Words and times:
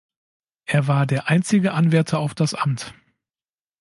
Er 0.65 0.87
war 0.87 1.05
der 1.05 1.29
einzige 1.29 1.73
Anwärter 1.73 2.17
auf 2.17 2.33
das 2.33 2.55
Amt. 2.55 2.95